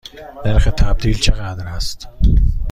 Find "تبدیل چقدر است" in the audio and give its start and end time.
0.77-2.07